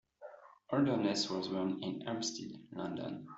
Holderness 0.71 1.29
was 1.29 1.47
born 1.49 1.83
in 1.83 2.01
Hampstead, 2.01 2.59
London. 2.71 3.29